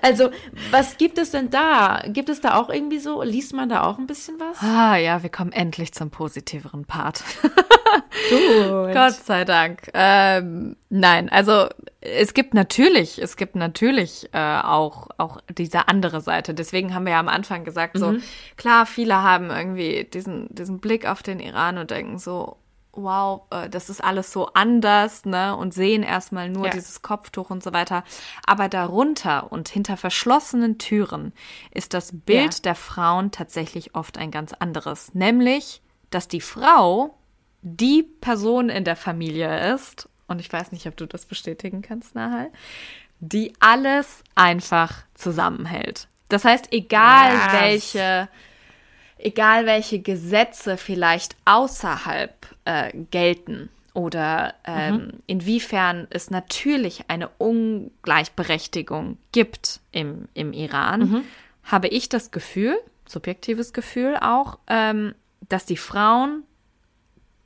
[0.00, 0.30] Also,
[0.70, 2.02] was gibt es denn da?
[2.06, 4.58] Gibt es da auch irgendwie so, liest man da auch ein bisschen was?
[4.62, 7.24] Ah ja, wir kommen endlich zum positiveren Part.
[8.30, 8.92] Gut.
[8.92, 9.90] Gott sei Dank.
[9.92, 11.68] Ähm, nein, also
[12.00, 16.54] es gibt natürlich, es gibt natürlich äh, auch, auch diese andere Seite.
[16.54, 18.16] Deswegen haben wir ja am Anfang gesagt, so
[18.56, 22.56] klar, viele haben irgendwie diesen, diesen Blick auf den Iran und denken so,
[22.92, 25.56] wow, äh, das ist alles so anders, ne?
[25.56, 26.72] Und sehen erstmal nur Ja.
[26.72, 28.04] dieses Kopftuch und so weiter.
[28.46, 31.32] Aber darunter und hinter verschlossenen Türen
[31.70, 32.60] ist das Bild Ja.
[32.64, 35.14] der Frauen tatsächlich oft ein ganz anderes.
[35.14, 37.14] Nämlich, dass die Frau
[37.62, 42.14] die Person in der Familie ist, und ich weiß nicht, ob du das bestätigen kannst,
[42.14, 42.50] Nahal,
[43.20, 46.08] die alles einfach zusammenhält.
[46.28, 47.52] Das heißt, egal Yes.
[47.52, 48.28] welche,
[49.22, 59.80] egal welche Gesetze vielleicht außerhalb äh, gelten oder ähm, inwiefern es natürlich eine Ungleichberechtigung gibt
[59.90, 61.24] im, im Iran,
[61.64, 65.14] habe ich das Gefühl, subjektives Gefühl auch, ähm,
[65.48, 66.44] dass die Frauen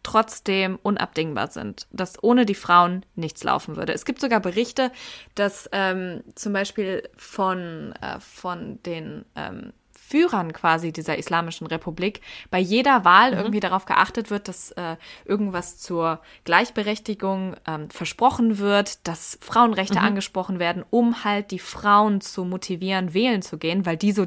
[0.04, 3.92] trotzdem unabdingbar sind, dass ohne die Frauen nichts laufen würde.
[3.92, 4.92] Es gibt sogar Berichte,
[5.34, 9.72] dass ähm, zum Beispiel von, äh, von den ähm,
[10.08, 15.78] Führern quasi dieser Islamischen Republik bei jeder Wahl irgendwie darauf geachtet wird, dass äh, irgendwas
[15.78, 23.14] zur Gleichberechtigung ähm, versprochen wird, dass Frauenrechte angesprochen werden, um halt die Frauen zu motivieren,
[23.14, 24.26] wählen zu gehen, weil die so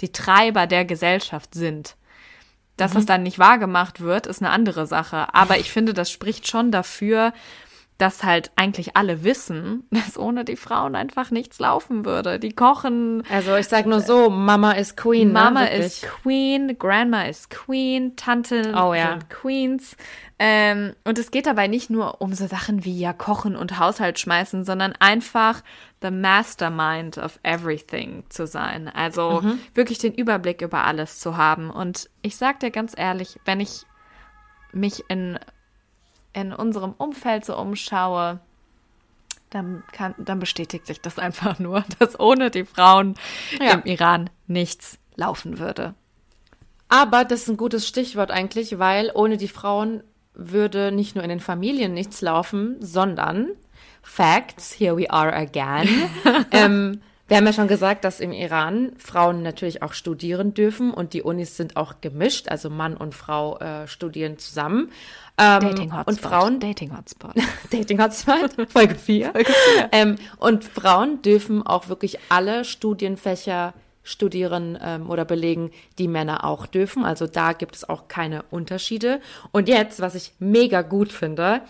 [0.00, 1.94] die Treiber der Gesellschaft sind.
[2.76, 5.34] Dass das dann nicht wahrgemacht wird, ist eine andere Sache.
[5.34, 7.32] Aber ich finde, das spricht schon dafür,
[8.00, 12.38] dass halt eigentlich alle wissen, dass ohne die Frauen einfach nichts laufen würde.
[12.38, 15.32] Die kochen, Also, ich sag nur so, Mama ist Queen.
[15.32, 15.76] Mama ne?
[15.76, 19.10] ist Queen, Grandma ist Queen, Tanten Oh ja.
[19.12, 19.96] sind Queens.
[20.38, 24.18] Ähm, und es geht dabei nicht nur um so Sachen wie ja Kochen und Haushalt
[24.18, 25.62] schmeißen, sondern einfach
[26.00, 28.88] the mastermind of everything zu sein.
[28.88, 29.58] Also Mhm.
[29.74, 31.68] wirklich den Überblick über alles zu haben.
[31.70, 33.82] Und ich sag dir ganz ehrlich, wenn ich
[34.72, 35.38] mich in,
[36.32, 38.40] in unserem Umfeld so umschaue,
[39.50, 43.14] dann, kann, dann bestätigt sich das einfach nur, dass ohne die Frauen
[43.60, 43.72] Ja.
[43.72, 45.94] im Iran nichts laufen würde.
[46.88, 50.02] Aber das ist ein gutes Stichwort eigentlich, weil ohne die Frauen
[50.34, 53.48] würde nicht nur in den Familien nichts laufen, sondern
[54.02, 55.88] Facts, here we are again.
[56.52, 61.12] ähm, wir haben ja schon gesagt, dass im Iran Frauen natürlich auch studieren dürfen und
[61.12, 64.90] die Unis sind auch gemischt, also Mann und Frau äh, studieren zusammen.
[65.38, 66.08] Ähm, Dating Hotspot.
[66.08, 67.34] und Frauen Dating Hotspot.
[67.70, 69.32] Dating Hotspot, Folge 4.
[69.92, 76.66] ähm, und Frauen dürfen auch wirklich alle Studienfächer studieren ähm, oder belegen, die Männer auch
[76.66, 77.04] dürfen.
[77.04, 79.20] Also da gibt es auch keine Unterschiede.
[79.52, 81.62] Und jetzt, was ich mega gut finde,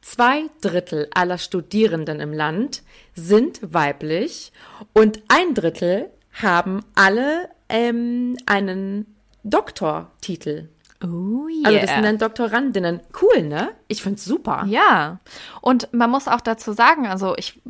[0.00, 2.82] zwei Drittel aller Studierenden im Land
[3.14, 4.52] sind weiblich
[4.92, 10.68] und ein Drittel haben alle ähm, einen Doktortitel.
[11.02, 11.64] Oh yeah.
[11.64, 13.00] Also das sind dann Doktorandinnen.
[13.20, 13.70] Cool, ne?
[13.88, 14.64] Ich find's super.
[14.68, 15.18] ja.
[15.60, 17.60] Und man muss auch dazu sagen, also ich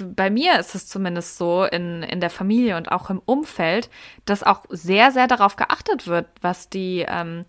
[0.00, 3.90] bei mir ist es zumindest so in, in der Familie und auch im Umfeld,
[4.24, 7.44] dass auch sehr, sehr darauf geachtet wird, was die, ähm,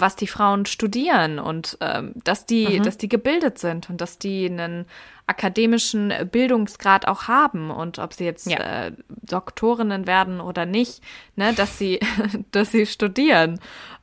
[0.00, 4.46] was die Frauen studieren und ähm, dass die, dass die gebildet sind und dass die
[4.46, 4.86] einen
[5.26, 8.86] akademischen Bildungsgrad auch haben und ob sie jetzt Ja.
[8.86, 11.02] äh, Doktorinnen werden oder nicht,
[11.34, 11.98] ne, dass sie,
[12.52, 13.58] dass sie studieren.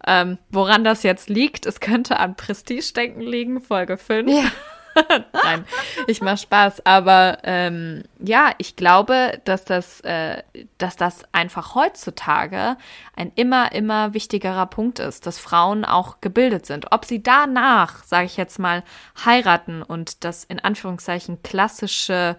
[0.06, 4.30] Ähm, woran das jetzt liegt, es könnte an Prestigedenken liegen, Folge 5.
[4.30, 4.52] Ja.
[5.44, 5.66] Nein,
[6.08, 6.86] ich mach Spaß.
[6.86, 10.44] Aber ähm, ja, ich glaube, dass das, äh,
[10.78, 12.78] dass das einfach heutzutage
[13.16, 16.92] ein immer, immer wichtigerer Punkt ist, dass Frauen auch gebildet sind.
[16.92, 18.84] Ob sie danach, sage ich jetzt mal,
[19.26, 22.38] heiraten und das in Anführungszeichen klassische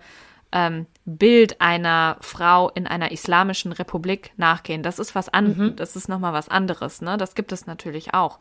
[0.52, 4.82] ähm, Bild einer Frau in einer islamischen Republik nachgehen.
[4.82, 7.16] Das ist was an, das ist nochmal was anderes, ne?
[7.16, 8.38] Das gibt es natürlich auch.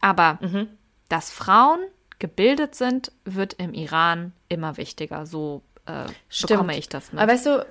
[0.00, 0.38] Aber
[1.10, 1.80] dass Frauen
[2.20, 5.26] gebildet sind, wird im Iran immer wichtiger.
[5.26, 6.04] So äh,
[6.46, 7.20] bekomme ich das mit.
[7.20, 7.66] Aber weißt du,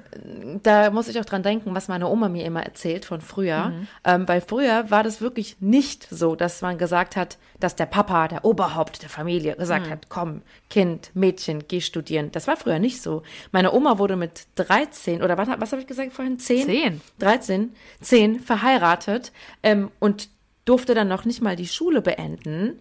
[0.64, 3.66] da muss ich auch dran denken, was meine Oma mir immer erzählt von früher.
[3.70, 3.88] Mhm.
[4.04, 8.28] Ähm, weil früher war das wirklich nicht so, dass man gesagt hat, dass der Papa,
[8.28, 9.92] der Oberhaupt der Familie, gesagt Mhm.
[9.92, 12.32] hat, komm, Kind, Mädchen, geh studieren.
[12.32, 13.22] Das war früher nicht so.
[13.52, 16.40] Meine Oma wurde mit 13 oder was, was habe ich gesagt vorhin?
[16.40, 16.66] 10?
[16.66, 17.02] Zehn.
[17.20, 19.32] 13, 10 verheiratet
[19.64, 20.30] ähm, und
[20.66, 22.80] durfte dann noch nicht mal die Schule beenden.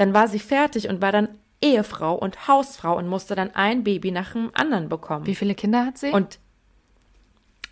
[0.00, 1.28] Dann war sie fertig und war dann
[1.60, 5.26] Ehefrau und Hausfrau und musste dann ein Baby nach dem anderen bekommen.
[5.26, 6.08] Wie viele Kinder hat sie?
[6.08, 6.38] Und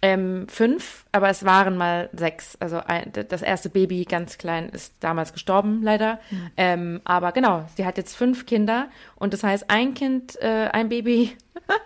[0.02, 2.56] ähm, fünf, aber es waren mal sechs.
[2.60, 6.20] Also ein, das erste Baby, ganz klein, ist damals gestorben, leider.
[6.58, 10.90] Ähm, aber genau, sie hat jetzt fünf Kinder und das heißt, ein Kind, äh, ein
[10.90, 11.34] Baby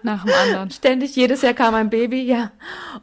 [0.03, 0.71] Nach dem anderen.
[0.71, 2.51] Ständig, jedes Jahr kam ein Baby, ja.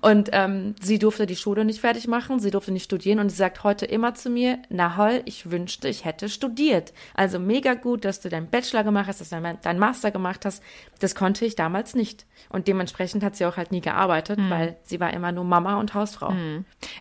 [0.02, 3.36] Und ähm, sie durfte die Schule nicht fertig machen, sie durfte nicht studieren und sie
[3.36, 6.94] sagt heute immer zu mir, Nahol, ich wünschte, ich hätte studiert.
[7.16, 10.62] Also mega gut, dass du deinen Bachelor gemacht hast, dass du deinen Master gemacht hast.
[11.00, 12.26] Das konnte ich damals nicht.
[12.50, 14.50] Und dementsprechend hat sie auch halt nie gearbeitet, Hm.
[14.50, 16.34] weil sie war immer nur Mama und Hausfrau.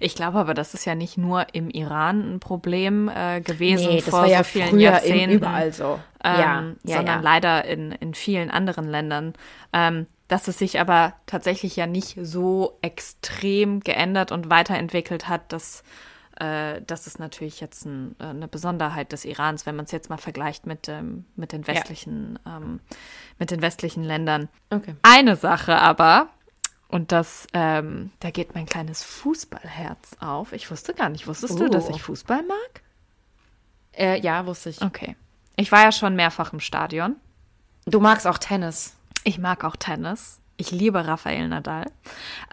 [0.00, 3.96] Ich glaube aber, das ist ja nicht nur im Iran ein Problem äh, gewesen Nee,
[4.00, 5.36] das vor war ja so vielen früher Jahrzehnten.
[5.36, 5.98] überall so.
[6.24, 7.20] Ähm, ja, ja, sondern ja.
[7.20, 9.34] leider in, in vielen anderen Ländern.
[9.72, 15.82] Ähm, dass es sich aber tatsächlich ja nicht so extrem geändert und weiterentwickelt hat, dass
[16.38, 20.10] äh, das ist natürlich jetzt ein, äh, eine Besonderheit des Irans, wenn man es jetzt
[20.10, 22.80] mal vergleicht mit, ähm, mit den westlichen, ähm,
[23.38, 24.48] mit den westlichen Ländern.
[24.70, 24.94] Okay.
[25.02, 26.28] Eine Sache aber,
[26.88, 30.52] und das, ähm, da geht mein kleines Fußballherz auf.
[30.52, 31.94] Ich wusste gar nicht, wusstest du, dass Oh.
[31.94, 32.82] ich Fußball mag?
[33.92, 34.80] Äh, ja, wusste ich.
[34.80, 35.16] Okay.
[35.58, 37.16] Ich war ja schon mehrfach im Stadion.
[37.84, 38.96] Du magst auch Tennis.
[39.24, 40.40] Ich mag auch Tennis.
[40.56, 41.86] Ich liebe Rafael Nadal.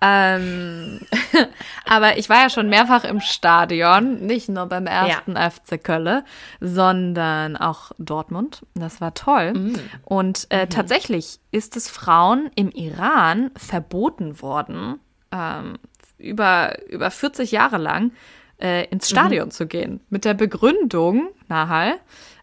[0.01, 1.01] Ähm,
[1.85, 6.23] aber ich war ja schon mehrfach im Stadion, nicht nur beim ersten FC Kölle,
[6.59, 8.65] sondern auch Dortmund.
[8.73, 9.73] Das war toll.
[10.03, 14.99] Und äh, tatsächlich ist es Frauen im Iran verboten worden,
[15.31, 15.77] ähm,
[16.17, 18.13] über, über 40 Jahre lang
[18.59, 19.99] äh, ins Stadion zu gehen.
[20.09, 21.99] Mit der Begründung, Nahal,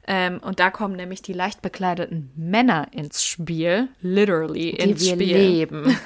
[0.07, 5.15] ähm, und da kommen nämlich die leicht bekleideten Männer ins Spiel, literally Die ins wir
[5.15, 5.37] Spiel.
[5.37, 5.99] leben.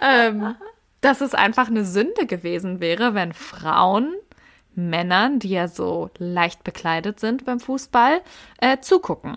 [1.02, 4.14] Dass es einfach eine Sünde gewesen wäre, wenn Frauen
[4.74, 8.20] Männern, die ja so leicht bekleidet sind beim Fußball,
[8.60, 9.36] äh, zugucken.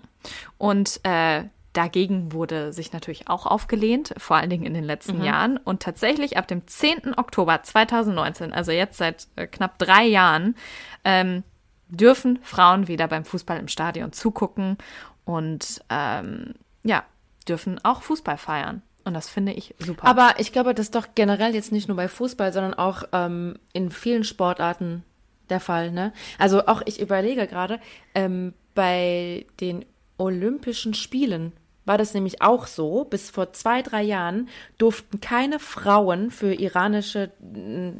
[0.58, 5.56] Und äh, dagegen wurde sich natürlich auch aufgelehnt, vor allen Dingen in den letzten Jahren.
[5.56, 7.18] Und tatsächlich ab dem 10.
[7.18, 10.54] Oktober 2019, also jetzt seit äh, knapp drei Jahren,
[11.04, 11.42] ähm,
[11.96, 14.78] dürfen Frauen wieder beim Fußball im Stadion zugucken
[15.24, 17.04] und ähm, ja,
[17.48, 18.82] dürfen auch Fußball feiern.
[19.04, 20.06] Und das finde ich super.
[20.06, 23.58] Aber ich glaube, das ist doch generell jetzt nicht nur bei Fußball, sondern auch ähm,
[23.72, 25.04] in vielen Sportarten
[25.50, 25.90] der Fall.
[25.90, 26.12] Ne?
[26.38, 27.80] Also auch ich überlege gerade,
[28.14, 29.84] ähm, bei den
[30.16, 31.52] Olympischen Spielen
[31.84, 33.04] war das nämlich auch so.
[33.04, 37.92] Bis vor zwei, drei Jahren durften keine Frauen für iranische äh,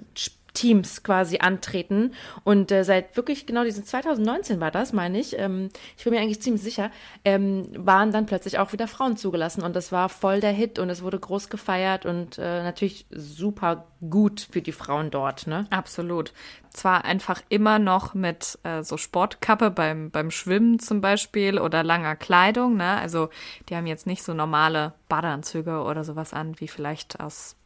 [0.55, 2.15] Teams quasi antreten.
[2.45, 6.21] Und äh, seit wirklich genau diesen 2019 war das, meine ich, ähm, ich bin mir
[6.21, 6.91] eigentlich ziemlich sicher,
[7.25, 9.63] ähm, waren dann plötzlich auch wieder Frauen zugelassen.
[9.63, 13.87] Und das war voll der Hit und es wurde groß gefeiert und äh, natürlich super
[14.09, 15.47] gut für die Frauen dort.
[15.47, 15.67] Ne?
[15.71, 16.33] Absolut.
[16.71, 22.17] Zwar einfach immer noch mit äh, so Sportkappe beim, beim Schwimmen zum Beispiel oder langer
[22.17, 22.97] Kleidung, ne?
[22.99, 23.29] Also
[23.69, 27.57] die haben jetzt nicht so normale Badeanzüge oder sowas an, wie vielleicht aus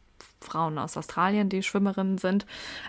[0.41, 2.45] Frauen aus Australien, die Schwimmerinnen sind.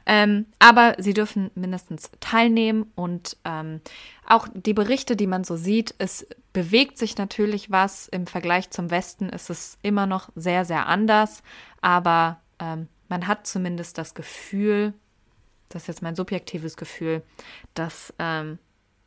[0.07, 3.81] Ähm, aber sie dürfen mindestens teilnehmen und ähm,
[4.27, 8.09] auch die Berichte, die man so sieht, es bewegt sich natürlich was.
[8.09, 11.43] Im Vergleich zum Westen ist es immer noch sehr, sehr anders,
[11.81, 14.95] aber ähm, man hat zumindest das Gefühl,
[15.69, 17.23] das ist jetzt mein subjektives Gefühl,
[17.75, 18.59] dass, ähm,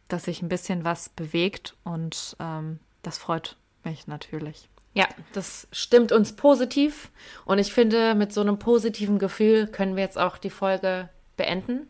[0.07, 4.69] dass sich ein bisschen was bewegt und ähm, das freut mich natürlich.
[4.93, 7.09] Ja, das stimmt uns positiv.
[7.45, 11.87] Und ich finde, mit so einem positiven Gefühl können wir jetzt auch die Folge beenden.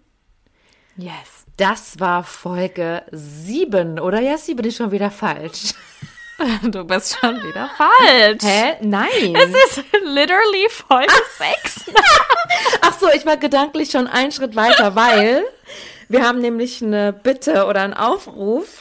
[0.96, 1.46] Yes.
[1.58, 4.22] Das war Folge 7, oder?
[4.22, 5.74] Jessie, bin ich schon wieder falsch?
[6.64, 8.42] Du bist schon wieder falsch.
[8.44, 8.76] Hä?
[8.82, 9.36] Nein.
[9.36, 11.92] Es ist literally Folge 6.
[12.82, 15.46] Ach so, ich war gedanklich schon einen Schritt weiter, weil
[16.10, 18.80] wir haben nämlich eine Bitte oder einen Aufruf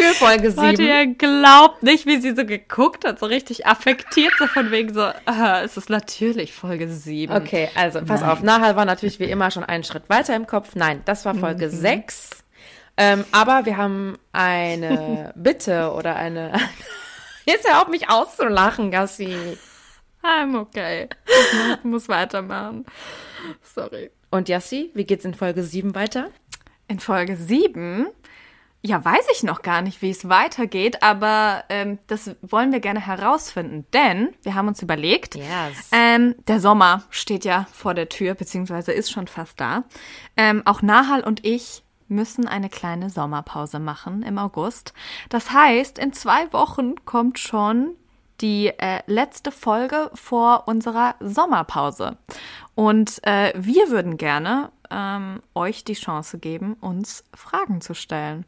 [0.00, 0.86] für Folge Leute, 7.
[0.86, 5.02] ihr glaubt nicht, wie sie so geguckt hat, so richtig affektiert, so von wegen so,
[5.02, 7.34] äh, es ist natürlich Folge 7.
[7.34, 8.42] Okay, also pass auf.
[8.42, 10.70] Nahal war natürlich wie immer schon einen Schritt weiter im Kopf.
[10.74, 11.70] Nein, das war Folge Mhm.
[11.70, 12.30] 6.
[12.96, 16.52] Ähm, aber wir haben eine Bitte oder eine.
[17.44, 19.36] Jetzt hör auf, mich auszulachen, Gassi.
[20.22, 21.08] I'm okay.
[21.78, 22.84] Ich muss weitermachen.
[23.62, 24.10] Sorry.
[24.30, 26.28] Und Yassi, wie geht's in Folge 7 weiter?
[26.88, 28.08] In Folge 7,
[28.88, 33.00] ja, weiß ich noch gar nicht, wie es weitergeht, aber ähm, das wollen wir gerne
[33.06, 35.46] herausfinden, denn wir haben uns überlegt, Yes.
[35.92, 39.84] ähm, der Sommer steht ja vor der Tür, beziehungsweise ist schon fast da.
[40.36, 44.94] Ähm, auch Nahal und ich müssen eine kleine Sommerpause machen im August.
[45.28, 47.90] Das heißt, in zwei Wochen kommt schon
[48.40, 52.16] die äh, letzte Folge vor unserer Sommerpause.
[52.74, 58.44] Und äh, wir würden gerne ähm, euch die Chance geben, uns Fragen zu stellen.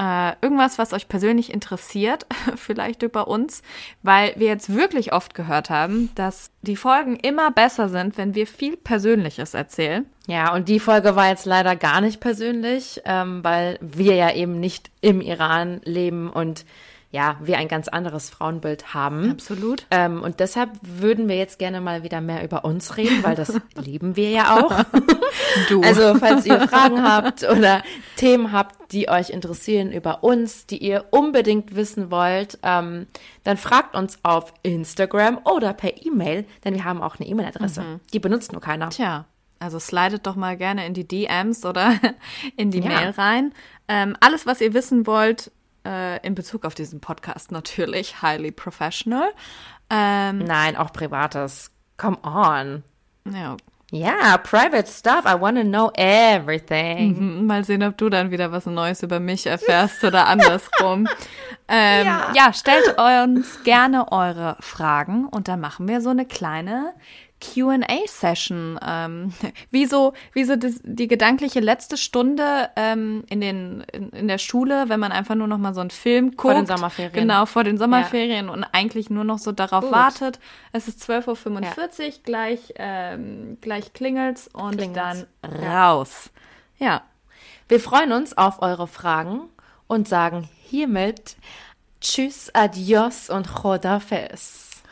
[0.00, 3.62] Äh, irgendwas, was euch persönlich interessiert, vielleicht über uns,
[4.02, 8.46] weil wir jetzt wirklich oft gehört haben, dass die Folgen immer besser sind, wenn wir
[8.46, 10.06] viel Persönliches erzählen.
[10.26, 14.58] Ja, und die Folge war jetzt leider gar nicht persönlich, ähm, weil wir ja eben
[14.58, 16.64] nicht im Iran leben und
[17.12, 19.32] ja, wir ein ganz anderes Frauenbild haben.
[19.32, 19.84] Absolut.
[19.90, 23.52] Ähm, und deshalb würden wir jetzt gerne mal wieder mehr über uns reden, weil das
[23.74, 24.84] lieben wir ja auch.
[25.68, 25.82] Du.
[25.82, 27.82] Also, falls ihr Fragen habt oder
[28.16, 33.06] Themen habt, die euch interessieren über uns, die ihr unbedingt wissen wollt, ähm,
[33.42, 38.00] dann fragt uns auf Instagram oder per E-Mail, denn wir haben auch eine E-Mail-Adresse.
[38.12, 38.90] Die benutzt nur keiner.
[38.90, 39.24] Tja,
[39.58, 41.94] also slidet doch mal gerne in die DMs oder
[42.56, 42.86] in die Ja.
[42.88, 43.52] Mail rein.
[43.88, 45.50] Ähm, alles, was ihr wissen wollt,
[45.84, 49.30] äh, in Bezug auf diesen Podcast natürlich, highly professional.
[49.90, 51.70] Ähm, Nein, auch privates.
[51.96, 52.84] Come on.
[53.30, 53.56] ja,
[53.90, 55.24] Ja, private stuff.
[55.24, 57.40] I want to know everything.
[57.40, 61.08] Mhm, Mal sehen, ob du dann wieder was Neues über mich erfährst oder andersrum.
[61.68, 62.52] ähm, ja.
[62.52, 66.94] stellt uns gerne eure Fragen und dann machen wir so eine kleine
[67.40, 68.78] QA-Session.
[68.86, 69.32] Ähm,
[69.70, 74.38] wie so, wie so das, die gedankliche letzte Stunde ähm, in, den, in, in der
[74.38, 76.42] Schule, wenn man einfach nur noch mal so einen Film guckt.
[76.42, 77.12] Vor den Sommerferien.
[77.12, 79.92] Genau, vor den Sommerferien und eigentlich nur noch so darauf Gut.
[79.92, 80.38] wartet.
[80.72, 85.26] Es ist 12.45 Uhr, gleich, ähm, gleich klingelt's und Klingelt's.
[85.42, 86.30] dann raus.
[86.78, 87.02] Ja.
[87.68, 89.42] Wir freuen uns auf eure Fragen
[89.86, 91.36] und sagen hiermit
[92.00, 93.46] Tschüss, Adios und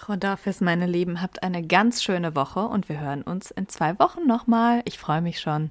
[0.09, 0.38] Chodafes.
[0.38, 4.26] Rodafis, meine Lieben, habt eine ganz schöne Woche und wir hören uns in zwei Wochen
[4.26, 4.80] nochmal.
[4.86, 5.70] Ich freue mich schon.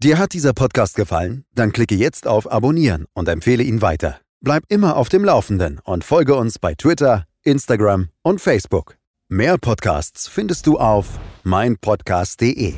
[0.00, 1.44] Dir hat dieser Podcast gefallen?
[1.56, 4.20] Dann klicke jetzt auf Abonnieren und empfehle ihn weiter.
[4.40, 8.96] Bleib immer auf dem Laufenden und folge uns bei Twitter, Instagram und Facebook.
[9.28, 12.74] Mehr Podcasts findest du auf meinpodcast.de.